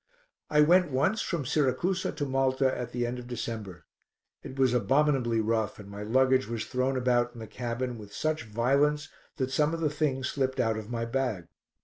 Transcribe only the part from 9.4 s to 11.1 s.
some of the things slipped out of my